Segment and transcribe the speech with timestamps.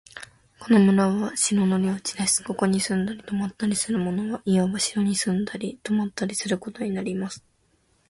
[0.59, 2.43] この村は城の領地です。
[2.43, 7.45] ここに住んだり泊ったりする者は、いわば城に住んだり泊ったりすることになります。